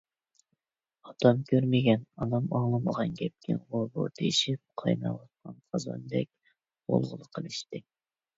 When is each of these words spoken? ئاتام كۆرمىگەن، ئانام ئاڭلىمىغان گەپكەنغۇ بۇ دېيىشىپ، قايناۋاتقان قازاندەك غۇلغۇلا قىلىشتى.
ئاتام 1.09 1.43
كۆرمىگەن، 1.51 2.01
ئانام 2.23 2.47
ئاڭلىمىغان 2.59 3.13
گەپكەنغۇ 3.19 3.83
بۇ 3.99 4.07
دېيىشىپ، 4.21 4.63
قايناۋاتقان 4.83 5.61
قازاندەك 5.77 6.33
غۇلغۇلا 6.91 7.31
قىلىشتى. 7.39 7.85